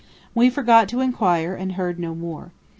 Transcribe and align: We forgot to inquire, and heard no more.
We 0.33 0.49
forgot 0.49 0.89
to 0.89 0.99
inquire, 0.99 1.53
and 1.53 1.73
heard 1.73 1.99
no 1.99 2.15
more. 2.15 2.53